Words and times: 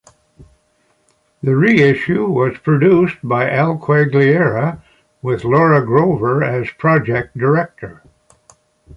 The 1.43 1.55
reissue 1.55 2.25
was 2.25 2.57
produced 2.57 3.17
by 3.21 3.51
Al 3.51 3.77
Quaglieri, 3.77 4.81
with 5.21 5.43
Laura 5.43 5.85
Grover 5.85 6.43
as 6.43 6.71
project 6.71 7.37
director. 7.37 8.01